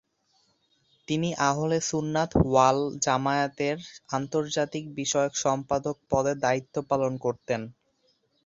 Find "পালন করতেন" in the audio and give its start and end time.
6.89-7.61